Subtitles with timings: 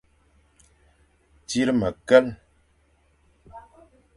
[1.47, 2.25] Tsir mekel.